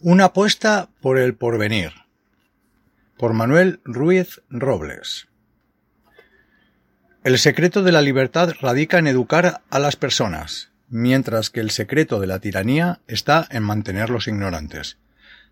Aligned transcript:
Una 0.00 0.26
apuesta 0.26 0.90
por 1.00 1.18
el 1.18 1.34
porvenir. 1.34 1.90
Por 3.16 3.32
Manuel 3.32 3.80
Ruiz 3.84 4.40
Robles. 4.48 5.26
El 7.24 7.36
secreto 7.36 7.82
de 7.82 7.90
la 7.90 8.00
libertad 8.00 8.52
radica 8.60 8.98
en 8.98 9.08
educar 9.08 9.62
a 9.68 9.78
las 9.80 9.96
personas, 9.96 10.70
mientras 10.88 11.50
que 11.50 11.58
el 11.58 11.72
secreto 11.72 12.20
de 12.20 12.28
la 12.28 12.38
tiranía 12.38 13.00
está 13.08 13.48
en 13.50 13.64
mantenerlos 13.64 14.28
ignorantes. 14.28 14.98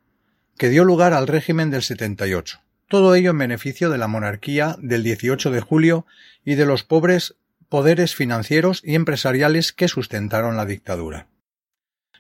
que 0.56 0.68
dio 0.68 0.84
lugar 0.84 1.14
al 1.14 1.26
régimen 1.26 1.72
del 1.72 1.82
78. 1.82 2.60
Todo 2.88 3.16
ello 3.16 3.30
en 3.32 3.38
beneficio 3.38 3.90
de 3.90 3.98
la 3.98 4.06
monarquía 4.06 4.76
del 4.78 5.02
18 5.02 5.50
de 5.50 5.60
julio 5.60 6.06
y 6.44 6.54
de 6.54 6.64
los 6.64 6.84
pobres 6.84 7.34
poderes 7.74 8.14
financieros 8.14 8.82
y 8.84 8.94
empresariales 8.94 9.72
que 9.72 9.88
sustentaron 9.88 10.56
la 10.56 10.64
dictadura. 10.64 11.26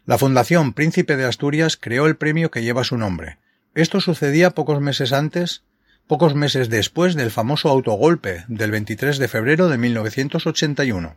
La 0.04 0.18
Fundación 0.18 0.72
Príncipe 0.72 1.16
de 1.16 1.26
Asturias 1.26 1.76
creó 1.76 2.06
el 2.06 2.16
premio 2.16 2.50
que 2.50 2.64
lleva 2.64 2.82
su 2.82 2.98
nombre. 2.98 3.38
Esto 3.76 4.00
sucedía 4.00 4.50
pocos 4.50 4.80
meses 4.80 5.12
antes, 5.12 5.62
pocos 6.08 6.34
meses 6.34 6.70
después 6.70 7.14
del 7.14 7.30
famoso 7.30 7.68
autogolpe 7.68 8.44
del 8.48 8.72
23 8.72 9.16
de 9.18 9.28
febrero 9.28 9.68
de 9.68 9.78
1981. 9.78 11.14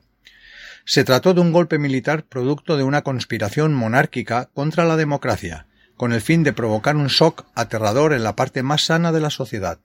Se 0.86 1.04
trató 1.04 1.34
de 1.34 1.42
un 1.42 1.52
golpe 1.52 1.80
militar 1.80 2.22
producto 2.22 2.78
de 2.78 2.84
una 2.84 3.02
conspiración 3.02 3.74
monárquica 3.74 4.52
contra 4.54 4.86
la 4.86 4.98
democracia, 4.98 5.66
con 5.96 6.14
el 6.14 6.22
fin 6.22 6.44
de 6.44 6.54
provocar 6.54 6.96
un 6.96 7.08
shock 7.08 7.48
aterrador 7.56 8.14
en 8.14 8.24
la 8.24 8.36
parte 8.36 8.62
más 8.62 8.86
sana 8.86 9.12
de 9.12 9.20
la 9.20 9.32
sociedad, 9.32 9.80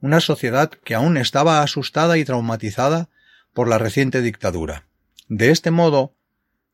una 0.00 0.18
sociedad 0.18 0.72
que 0.82 0.96
aún 0.96 1.16
estaba 1.16 1.62
asustada 1.62 2.18
y 2.18 2.24
traumatizada 2.24 3.08
por 3.54 3.68
la 3.68 3.78
reciente 3.78 4.20
dictadura. 4.20 4.86
De 5.28 5.50
este 5.50 5.70
modo, 5.70 6.14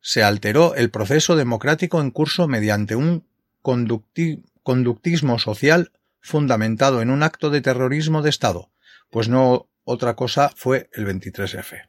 se 0.00 0.24
alteró 0.24 0.74
el 0.74 0.90
proceso 0.90 1.36
democrático 1.36 2.00
en 2.00 2.10
curso 2.10 2.48
mediante 2.48 2.96
un 2.96 3.24
conductismo 3.62 5.38
social 5.38 5.92
fundamentado 6.20 7.02
en 7.02 7.10
un 7.10 7.22
acto 7.22 7.50
de 7.50 7.60
terrorismo 7.60 8.22
de 8.22 8.30
Estado, 8.30 8.72
pues 9.10 9.28
no 9.28 9.68
otra 9.84 10.14
cosa 10.14 10.50
fue 10.56 10.90
el 10.92 11.06
23F. 11.06 11.88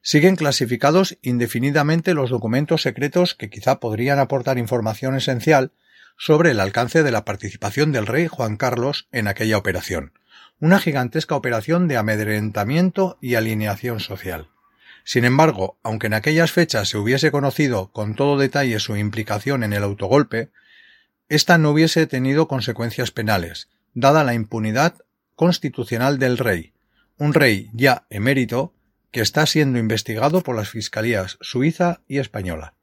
Siguen 0.00 0.36
clasificados 0.36 1.18
indefinidamente 1.22 2.14
los 2.14 2.30
documentos 2.30 2.82
secretos 2.82 3.34
que 3.34 3.50
quizá 3.50 3.80
podrían 3.80 4.18
aportar 4.18 4.58
información 4.58 5.16
esencial 5.16 5.72
sobre 6.16 6.50
el 6.50 6.60
alcance 6.60 7.02
de 7.02 7.10
la 7.10 7.24
participación 7.24 7.92
del 7.92 8.06
rey 8.06 8.26
Juan 8.26 8.56
Carlos 8.56 9.08
en 9.12 9.28
aquella 9.28 9.58
operación, 9.58 10.17
una 10.60 10.80
gigantesca 10.80 11.36
operación 11.36 11.88
de 11.88 11.96
amedrentamiento 11.96 13.18
y 13.20 13.36
alineación 13.36 14.00
social. 14.00 14.48
Sin 15.04 15.24
embargo, 15.24 15.78
aunque 15.82 16.08
en 16.08 16.14
aquellas 16.14 16.52
fechas 16.52 16.88
se 16.88 16.98
hubiese 16.98 17.30
conocido 17.30 17.90
con 17.92 18.14
todo 18.14 18.36
detalle 18.36 18.78
su 18.80 18.96
implicación 18.96 19.62
en 19.62 19.72
el 19.72 19.82
autogolpe, 19.82 20.50
ésta 21.28 21.58
no 21.58 21.70
hubiese 21.70 22.06
tenido 22.06 22.48
consecuencias 22.48 23.10
penales, 23.10 23.68
dada 23.94 24.24
la 24.24 24.34
impunidad 24.34 24.96
constitucional 25.34 26.18
del 26.18 26.38
rey, 26.38 26.72
un 27.16 27.32
rey 27.34 27.70
ya 27.72 28.06
emérito 28.10 28.74
que 29.10 29.20
está 29.20 29.46
siendo 29.46 29.78
investigado 29.78 30.42
por 30.42 30.56
las 30.56 30.68
fiscalías 30.68 31.38
suiza 31.40 32.00
y 32.06 32.18
española. 32.18 32.74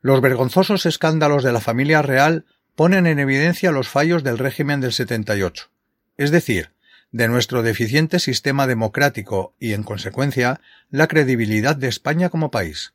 Los 0.00 0.20
vergonzosos 0.20 0.86
escándalos 0.86 1.44
de 1.44 1.52
la 1.52 1.60
familia 1.60 2.02
real 2.02 2.46
ponen 2.74 3.06
en 3.06 3.18
evidencia 3.18 3.70
los 3.70 3.88
fallos 3.88 4.22
del 4.22 4.38
régimen 4.38 4.80
del 4.80 4.92
78, 4.92 5.70
es 6.16 6.30
decir, 6.30 6.70
de 7.12 7.28
nuestro 7.28 7.62
deficiente 7.62 8.18
sistema 8.18 8.66
democrático 8.66 9.54
y, 9.58 9.72
en 9.72 9.82
consecuencia, 9.82 10.60
la 10.90 11.06
credibilidad 11.06 11.76
de 11.76 11.88
España 11.88 12.28
como 12.28 12.50
país. 12.50 12.94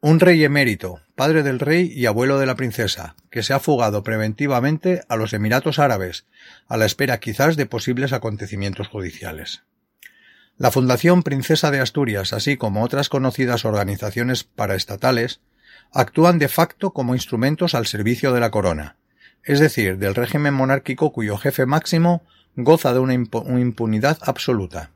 Un 0.00 0.20
rey 0.20 0.44
emérito, 0.44 1.00
padre 1.16 1.42
del 1.42 1.58
rey 1.58 1.92
y 1.92 2.06
abuelo 2.06 2.38
de 2.38 2.46
la 2.46 2.54
princesa, 2.54 3.16
que 3.30 3.42
se 3.42 3.52
ha 3.52 3.58
fugado 3.58 4.04
preventivamente 4.04 5.02
a 5.08 5.16
los 5.16 5.32
Emiratos 5.32 5.80
Árabes, 5.80 6.26
a 6.68 6.76
la 6.76 6.86
espera 6.86 7.18
quizás 7.18 7.56
de 7.56 7.66
posibles 7.66 8.12
acontecimientos 8.12 8.86
judiciales. 8.86 9.62
La 10.56 10.70
Fundación 10.70 11.22
Princesa 11.22 11.70
de 11.70 11.80
Asturias, 11.80 12.32
así 12.32 12.56
como 12.56 12.82
otras 12.82 13.08
conocidas 13.08 13.64
organizaciones 13.64 14.44
paraestatales, 14.44 15.40
actúan 15.92 16.38
de 16.38 16.48
facto 16.48 16.92
como 16.92 17.14
instrumentos 17.14 17.74
al 17.74 17.86
servicio 17.86 18.32
de 18.32 18.40
la 18.40 18.50
corona, 18.50 18.96
es 19.48 19.60
decir, 19.60 19.96
del 19.96 20.14
régimen 20.14 20.52
monárquico 20.52 21.10
cuyo 21.10 21.38
jefe 21.38 21.64
máximo 21.64 22.22
goza 22.54 22.92
de 22.92 22.98
una 22.98 23.14
impunidad 23.14 24.18
absoluta. 24.20 24.90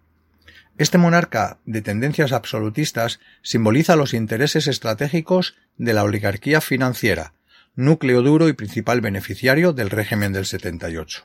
Este 0.76 0.98
monarca 0.98 1.58
de 1.64 1.80
tendencias 1.80 2.32
absolutistas 2.32 3.18
simboliza 3.40 3.96
los 3.96 4.12
intereses 4.12 4.66
estratégicos 4.66 5.56
de 5.78 5.94
la 5.94 6.04
oligarquía 6.04 6.60
financiera, 6.60 7.32
núcleo 7.76 8.20
duro 8.20 8.48
y 8.48 8.52
principal 8.52 9.00
beneficiario 9.00 9.72
del 9.72 9.88
régimen 9.88 10.34
del 10.34 10.44
78. 10.44 11.24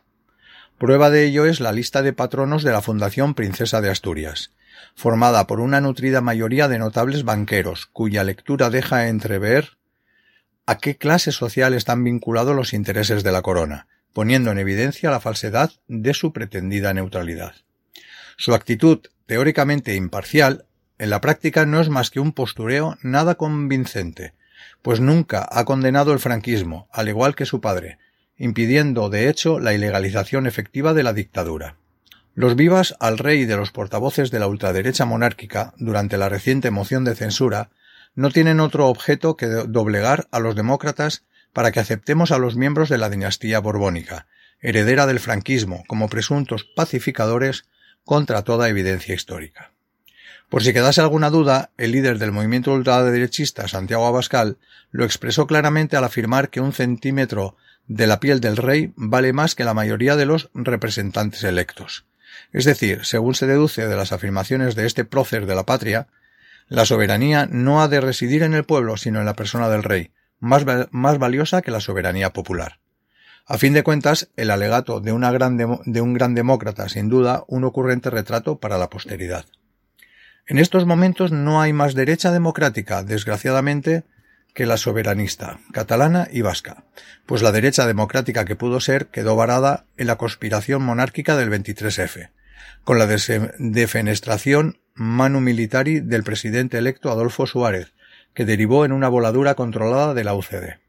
Prueba 0.77 1.09
de 1.09 1.25
ello 1.25 1.45
es 1.45 1.59
la 1.59 1.73
lista 1.73 2.03
de 2.03 2.13
patronos 2.13 2.63
de 2.63 2.71
la 2.71 2.81
Fundación 2.81 3.33
Princesa 3.33 3.81
de 3.81 3.89
Asturias, 3.89 4.51
formada 4.95 5.47
por 5.47 5.59
una 5.59 5.81
nutrida 5.81 6.21
mayoría 6.21 6.69
de 6.69 6.79
notables 6.79 7.25
banqueros, 7.25 7.88
cuya 7.88 8.23
lectura 8.23 8.69
deja 8.69 9.09
entrever 9.09 9.77
a 10.67 10.78
qué 10.78 10.97
clase 10.97 11.31
social 11.31 11.73
están 11.73 12.03
vinculados 12.03 12.55
los 12.55 12.73
intereses 12.73 13.23
de 13.23 13.31
la 13.31 13.41
corona, 13.41 13.88
poniendo 14.11 14.51
en 14.51 14.59
evidencia 14.59 15.09
la 15.09 15.22
falsedad 15.22 15.72
de 15.88 16.13
su 16.13 16.33
pretendida 16.33 16.94
neutralidad. 16.94 17.55
Su 18.35 18.53
actitud, 18.53 19.00
teóricamente 19.25 19.95
imparcial, 19.95 20.66
en 21.00 21.09
la 21.09 21.22
práctica 21.22 21.66
no 21.66 21.79
es 21.79 21.88
más 21.88 22.09
que 22.09 22.19
un 22.19 22.33
postureo 22.33 22.97
nada 23.01 23.35
convincente, 23.35 24.33
pues 24.81 25.00
nunca 25.00 25.47
ha 25.50 25.63
condenado 25.63 26.11
el 26.11 26.19
franquismo, 26.19 26.89
al 26.91 27.07
igual 27.07 27.33
que 27.33 27.45
su 27.45 27.61
padre, 27.61 27.97
impidiendo 28.38 29.09
de 29.09 29.29
hecho 29.29 29.59
la 29.59 29.73
ilegalización 29.73 30.47
efectiva 30.47 30.94
de 30.94 31.03
la 31.03 31.13
dictadura. 31.13 31.77
Los 32.35 32.57
vivas 32.57 32.95
al 33.00 33.17
rey 33.17 33.45
de 33.45 33.56
los 33.56 33.72
portavoces 33.72 34.31
de 34.31 34.39
la 34.39 34.47
ultraderecha 34.47 35.06
monárquica 35.06 35.73
durante 35.77 36.17
la 36.17 36.27
reciente 36.27 36.72
moción 36.72 37.06
de 37.06 37.16
censura 37.16 37.69
no 38.17 38.31
tienen 38.31 38.59
otro 38.59 38.88
objeto 38.88 39.38
que 39.38 39.45
doblegar 39.45 40.28
a 40.31 40.39
los 40.39 40.55
demócratas 40.55 41.23
para 41.53 41.72
que 41.72 41.79
aceptemos 41.79 42.31
a 42.31 42.39
los 42.39 42.55
miembros 42.55 42.89
de 42.89 42.97
la 42.97 43.11
dinastía 43.11 43.59
borbónica, 43.59 44.25
heredera 44.59 45.05
del 45.05 45.19
franquismo, 45.19 45.83
como 45.88 46.09
presuntos 46.09 46.63
pacificadores 46.63 47.66
contra 48.03 48.41
toda 48.41 48.69
evidencia 48.69 49.13
histórica. 49.13 49.72
Por 50.50 50.63
si 50.63 50.73
quedase 50.73 51.00
alguna 51.00 51.29
duda, 51.29 51.69
el 51.77 51.91
líder 51.91 52.18
del 52.18 52.31
movimiento 52.31 52.74
ultraderechista, 52.74 53.68
Santiago 53.68 54.07
Abascal, 54.07 54.57
lo 54.89 55.06
expresó 55.06 55.45
claramente 55.45 55.95
al 55.95 56.03
afirmar 56.03 56.50
que 56.50 56.59
un 56.59 56.74
centímetro 56.74 57.56
de 57.86 58.07
la 58.07 58.19
piel 58.19 58.39
del 58.39 58.57
rey 58.57 58.94
vale 58.95 59.31
más 59.31 59.53
que 59.53 59.63
la 59.63 59.75
mayoría 59.75 60.15
de 60.15 60.25
los 60.25 60.50
representantes 60.56 61.44
electos. 61.44 62.06
Es 62.51 62.65
decir, 62.65 63.06
según 63.06 63.36
se 63.36 63.45
deduce 63.45 63.88
de 63.88 63.95
las 63.95 64.12
afirmaciones 64.12 64.74
de 64.74 64.88
este 64.88 65.06
prócer 65.06 65.45
de 65.45 65.53
la 65.53 65.68
patria, 65.68 66.07
la 66.69 66.86
soberanía 66.86 67.48
no 67.50 67.81
ha 67.81 67.88
de 67.88 68.02
residir 68.02 68.44
en 68.44 68.54
el 68.54 68.64
pueblo, 68.64 68.98
sino 68.98 69.19
en 69.19 69.25
la 69.25 69.36
persona 69.36 69.69
del 69.69 69.84
rey, 69.84 70.12
más, 70.40 70.66
valiosa 71.19 71.62
que 71.62 71.72
la 71.72 71.80
soberanía 71.80 72.34
popular. 72.34 72.80
A 73.46 73.58
fin 73.58 73.74
de 73.74 73.84
cuentas, 73.84 74.30
el 74.36 74.52
alegato 74.52 75.00
de, 75.00 75.12
de 75.86 76.02
un 76.02 76.14
gran 76.14 76.36
demócrata, 76.36 76.90
sin 76.90 77.08
duda, 77.08 77.46
un 77.48 77.64
ocurrente 77.64 78.10
retrato 78.10 78.60
para 78.60 78.78
la 78.78 78.90
posteridad. 78.90 79.46
En 80.46 80.58
estos 80.58 80.86
momentos 80.86 81.31
no 81.31 81.62
hay 81.62 81.74
más 81.74 81.94
derecha 81.94 82.31
democrática, 82.31 83.04
desgraciadamente, 83.04 84.04
que 84.54 84.66
la 84.66 84.78
soberanista, 84.78 85.60
catalana 85.72 86.28
y 86.31 86.42
vasca, 86.42 86.84
pues 87.25 87.42
la 87.42 87.52
derecha 87.52 87.86
democrática 87.86 88.44
que 88.44 88.56
pudo 88.56 88.80
ser 88.80 89.08
quedó 89.08 89.36
varada 89.36 89.86
en 89.98 90.08
la 90.08 90.16
conspiración 90.16 90.81
monárquica 90.81 91.38
del 91.38 91.52
23F, 91.52 92.31
con 92.84 92.98
la 92.98 93.06
defenestración 93.06 94.80
manu 94.97 95.39
militari 95.39 95.99
del 95.99 96.23
presidente 96.23 96.79
electo 96.79 97.11
Adolfo 97.11 97.45
Suárez, 97.45 97.94
que 98.33 98.45
derivó 98.45 98.83
en 98.83 98.91
una 98.91 99.09
voladura 99.09 99.53
controlada 99.53 100.15
de 100.15 100.23
la 100.23 100.33
UCD. 100.33 100.79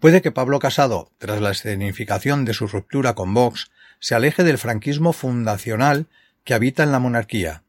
Puede 0.00 0.22
que 0.22 0.32
Pablo 0.32 0.58
Casado, 0.58 1.12
tras 1.18 1.40
la 1.40 1.50
escenificación 1.50 2.44
de 2.44 2.52
su 2.52 2.66
ruptura 2.66 3.14
con 3.14 3.34
Vox, 3.34 3.70
se 4.00 4.14
aleje 4.14 4.42
del 4.42 4.58
franquismo 4.58 5.12
fundacional 5.12 6.06
que 6.44 6.54
habita 6.54 6.82
en 6.82 6.92
la 6.92 6.98
monarquía, 6.98 7.62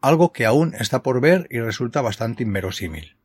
algo 0.00 0.32
que 0.32 0.46
aún 0.46 0.74
está 0.78 1.02
por 1.02 1.20
ver 1.20 1.46
y 1.50 1.60
resulta 1.60 2.00
bastante 2.00 2.42
inverosímil. 2.42 3.16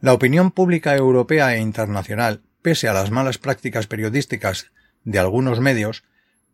La 0.00 0.12
opinión 0.12 0.50
pública 0.50 0.94
europea 0.96 1.54
e 1.54 1.60
internacional, 1.60 2.42
pese 2.62 2.88
a 2.88 2.92
las 2.92 3.10
malas 3.10 3.38
prácticas 3.38 3.86
periodísticas 3.86 4.72
de 5.04 5.18
algunos 5.18 5.60
medios, 5.60 6.04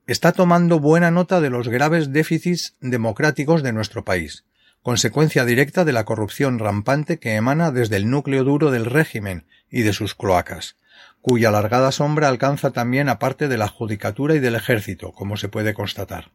está 0.06 0.32
tomando 0.32 0.80
buena 0.80 1.10
nota 1.10 1.40
de 1.40 1.50
los 1.50 1.68
graves 1.68 2.12
déficits 2.12 2.76
democráticos 2.80 3.62
de 3.62 3.72
nuestro 3.72 4.04
país, 4.04 4.44
consecuencia 4.82 5.44
directa 5.44 5.84
de 5.84 5.92
la 5.92 6.04
corrupción 6.04 6.58
rampante 6.58 7.18
que 7.18 7.34
emana 7.34 7.70
desde 7.70 7.96
el 7.96 8.10
núcleo 8.10 8.44
duro 8.44 8.70
del 8.70 8.86
régimen 8.86 9.46
y 9.70 9.82
de 9.82 9.92
sus 9.92 10.14
cloacas, 10.14 10.76
cuya 11.20 11.50
largada 11.52 11.92
sombra 11.92 12.28
alcanza 12.28 12.72
también 12.72 13.08
a 13.08 13.18
parte 13.18 13.48
de 13.48 13.56
la 13.56 13.68
judicatura 13.68 14.34
y 14.34 14.40
del 14.40 14.56
ejército, 14.56 15.12
como 15.12 15.36
se 15.36 15.48
puede 15.48 15.72
constatar. 15.72 16.32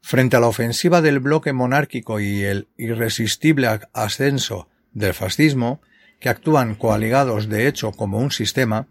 Frente 0.00 0.36
a 0.36 0.40
la 0.40 0.48
ofensiva 0.48 1.00
del 1.00 1.20
bloque 1.20 1.52
monárquico 1.52 2.20
y 2.20 2.42
el 2.42 2.68
irresistible 2.76 3.68
ascenso 3.92 4.68
del 4.92 5.14
fascismo, 5.14 5.80
que 6.20 6.28
actúan 6.28 6.74
coaligados 6.74 7.48
de 7.48 7.68
hecho 7.68 7.92
como 7.92 8.18
un 8.18 8.30
sistema, 8.30 8.88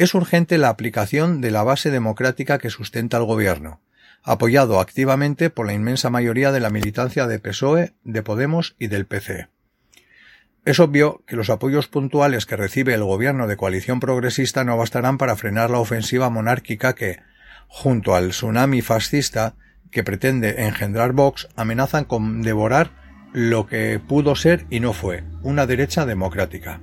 es 0.00 0.14
urgente 0.14 0.56
la 0.56 0.70
aplicación 0.70 1.42
de 1.42 1.50
la 1.50 1.62
base 1.62 1.90
democrática 1.90 2.56
que 2.56 2.70
sustenta 2.70 3.18
el 3.18 3.24
gobierno, 3.24 3.82
apoyado 4.22 4.80
activamente 4.80 5.50
por 5.50 5.66
la 5.66 5.74
inmensa 5.74 6.08
mayoría 6.08 6.52
de 6.52 6.60
la 6.60 6.70
militancia 6.70 7.26
de 7.26 7.38
PSOE, 7.38 7.92
de 8.02 8.22
Podemos 8.22 8.76
y 8.78 8.86
del 8.86 9.04
PC. 9.04 9.48
Es 10.64 10.80
obvio 10.80 11.22
que 11.26 11.36
los 11.36 11.50
apoyos 11.50 11.88
puntuales 11.88 12.46
que 12.46 12.56
recibe 12.56 12.94
el 12.94 13.04
gobierno 13.04 13.46
de 13.46 13.58
coalición 13.58 14.00
progresista 14.00 14.64
no 14.64 14.78
bastarán 14.78 15.18
para 15.18 15.36
frenar 15.36 15.68
la 15.68 15.80
ofensiva 15.80 16.30
monárquica 16.30 16.94
que, 16.94 17.18
junto 17.68 18.14
al 18.14 18.30
tsunami 18.30 18.80
fascista 18.80 19.54
que 19.90 20.02
pretende 20.02 20.64
engendrar 20.64 21.12
Vox, 21.12 21.46
amenazan 21.56 22.04
con 22.06 22.40
devorar 22.40 22.90
lo 23.34 23.66
que 23.66 24.00
pudo 24.00 24.34
ser 24.34 24.64
y 24.70 24.80
no 24.80 24.94
fue, 24.94 25.24
una 25.42 25.66
derecha 25.66 26.06
democrática. 26.06 26.80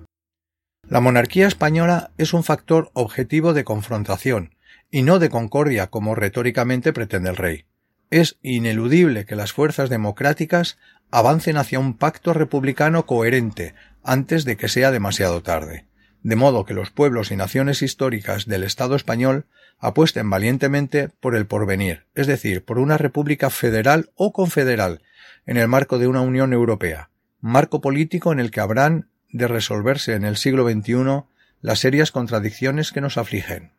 La 0.89 1.01
monarquía 1.01 1.48
española 1.48 2.12
es 2.18 2.34
un 2.34 2.45
factor 2.45 2.92
objetivo 2.94 3.54
de 3.54 3.66
confrontación, 3.66 4.56
y 4.89 5.01
no 5.01 5.19
de 5.19 5.30
concordia 5.30 5.88
como 5.88 6.16
retóricamente 6.16 6.94
pretende 6.94 7.30
el 7.30 7.36
rey. 7.36 7.66
Es 8.10 8.38
ineludible 8.42 9.25
que 9.25 9.36
las 9.36 9.51
fuerzas 9.51 9.89
democráticas 9.89 10.78
avancen 11.12 11.57
hacia 11.57 11.80
un 11.80 11.98
pacto 11.98 12.31
republicano 12.31 13.06
coherente 13.06 13.75
antes 14.01 14.45
de 14.45 14.56
que 14.56 14.69
sea 14.69 14.92
demasiado 14.92 15.44
tarde, 15.44 15.88
de 16.24 16.38
modo 16.38 16.63
que 16.63 16.74
los 16.74 16.90
pueblos 16.90 17.31
y 17.31 17.36
naciones 17.36 17.81
históricas 17.81 18.45
del 18.45 18.63
Estado 18.63 18.95
español 18.95 19.45
apuesten 19.80 20.30
valientemente 20.30 21.10
por 21.19 21.36
el 21.36 21.48
porvenir, 21.48 22.06
es 22.16 22.28
decir, 22.28 22.63
por 22.63 22.80
una 22.80 22.98
república 22.98 23.50
federal 23.50 24.12
o 24.16 24.31
confederal, 24.31 25.01
en 25.45 25.57
el 25.57 25.68
marco 25.68 26.00
de 26.00 26.07
una 26.07 26.22
Unión 26.22 26.54
Europea, 26.54 27.10
marco 27.42 27.81
político 27.81 28.31
en 28.31 28.40
el 28.40 28.51
que 28.51 28.62
habrán 28.62 29.10
de 29.31 29.47
resolverse 29.47 30.13
en 30.13 30.24
el 30.24 30.38
siglo 30.38 30.69
XXI 30.69 31.24
las 31.62 31.79
serias 31.79 32.12
contradicciones 32.12 32.91
que 32.91 33.01
nos 33.01 33.18
afligen. 33.18 33.71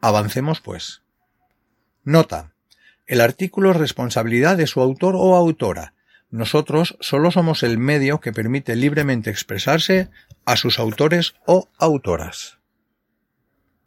Avancemos, 0.00 0.60
pues. 0.60 1.02
Nota. 2.04 2.52
El 3.06 3.20
artículo 3.20 3.70
es 3.70 3.76
responsabilidad 3.76 4.56
de 4.56 4.66
su 4.66 4.80
autor 4.80 5.14
o 5.16 5.34
autora. 5.36 5.94
Nosotros 6.30 6.96
solo 7.00 7.30
somos 7.30 7.62
el 7.62 7.78
medio 7.78 8.20
que 8.20 8.32
permite 8.32 8.76
libremente 8.76 9.30
expresarse 9.30 10.10
a 10.44 10.56
sus 10.56 10.78
autores 10.78 11.34
o 11.46 11.68
autoras. 11.78 12.57